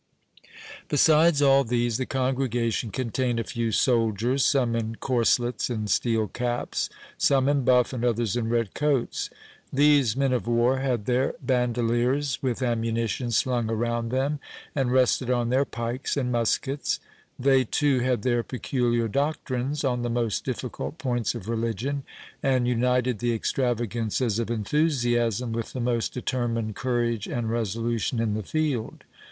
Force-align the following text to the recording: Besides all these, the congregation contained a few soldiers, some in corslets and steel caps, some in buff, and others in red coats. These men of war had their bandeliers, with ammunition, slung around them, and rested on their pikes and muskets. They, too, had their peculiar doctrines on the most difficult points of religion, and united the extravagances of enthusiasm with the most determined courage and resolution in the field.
Besides 0.89 1.43
all 1.43 1.63
these, 1.63 1.97
the 1.99 2.07
congregation 2.07 2.89
contained 2.89 3.39
a 3.39 3.43
few 3.43 3.71
soldiers, 3.71 4.43
some 4.43 4.75
in 4.75 4.95
corslets 4.95 5.69
and 5.69 5.87
steel 5.91 6.27
caps, 6.27 6.89
some 7.19 7.47
in 7.47 7.63
buff, 7.63 7.93
and 7.93 8.03
others 8.03 8.35
in 8.35 8.49
red 8.49 8.73
coats. 8.73 9.29
These 9.71 10.17
men 10.17 10.33
of 10.33 10.47
war 10.47 10.79
had 10.79 11.05
their 11.05 11.35
bandeliers, 11.39 12.41
with 12.41 12.63
ammunition, 12.63 13.29
slung 13.29 13.69
around 13.69 14.09
them, 14.09 14.39
and 14.73 14.91
rested 14.91 15.29
on 15.29 15.49
their 15.49 15.65
pikes 15.65 16.17
and 16.17 16.31
muskets. 16.31 16.99
They, 17.37 17.63
too, 17.63 17.99
had 17.99 18.23
their 18.23 18.41
peculiar 18.41 19.07
doctrines 19.07 19.83
on 19.83 20.01
the 20.01 20.09
most 20.09 20.43
difficult 20.43 20.97
points 20.97 21.35
of 21.35 21.47
religion, 21.47 22.01
and 22.41 22.67
united 22.67 23.19
the 23.19 23.35
extravagances 23.35 24.39
of 24.39 24.49
enthusiasm 24.49 25.51
with 25.53 25.73
the 25.73 25.79
most 25.79 26.11
determined 26.11 26.75
courage 26.75 27.27
and 27.27 27.51
resolution 27.51 28.19
in 28.19 28.33
the 28.33 28.41
field. 28.41 29.03